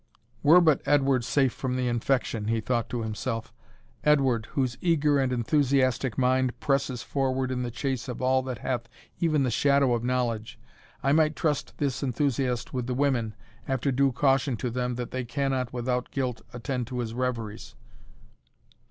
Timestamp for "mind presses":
6.17-7.03